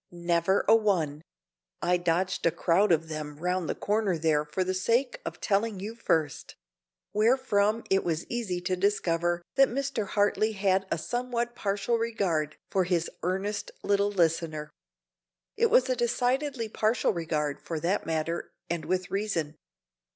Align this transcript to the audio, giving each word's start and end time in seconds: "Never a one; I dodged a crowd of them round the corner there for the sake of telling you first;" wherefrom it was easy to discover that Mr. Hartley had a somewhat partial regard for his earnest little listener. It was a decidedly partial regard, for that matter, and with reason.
"Never 0.09 0.65
a 0.67 0.75
one; 0.75 1.21
I 1.79 1.97
dodged 1.97 2.47
a 2.47 2.49
crowd 2.49 2.91
of 2.91 3.07
them 3.07 3.35
round 3.37 3.69
the 3.69 3.75
corner 3.75 4.17
there 4.17 4.43
for 4.43 4.63
the 4.63 4.73
sake 4.73 5.19
of 5.27 5.39
telling 5.39 5.79
you 5.79 5.93
first;" 5.93 6.55
wherefrom 7.13 7.83
it 7.91 8.03
was 8.03 8.25
easy 8.25 8.61
to 8.61 8.75
discover 8.75 9.43
that 9.57 9.67
Mr. 9.69 10.07
Hartley 10.07 10.53
had 10.53 10.87
a 10.89 10.97
somewhat 10.97 11.53
partial 11.53 11.99
regard 11.99 12.57
for 12.71 12.85
his 12.85 13.11
earnest 13.21 13.69
little 13.83 14.09
listener. 14.09 14.71
It 15.55 15.69
was 15.69 15.87
a 15.87 15.95
decidedly 15.95 16.67
partial 16.67 17.13
regard, 17.13 17.61
for 17.61 17.79
that 17.79 18.03
matter, 18.03 18.49
and 18.71 18.85
with 18.85 19.11
reason. 19.11 19.53